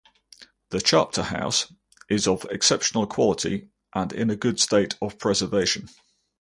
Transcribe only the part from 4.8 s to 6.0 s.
of preservation.